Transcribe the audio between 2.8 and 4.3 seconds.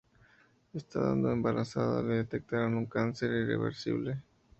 cáncer irreversible.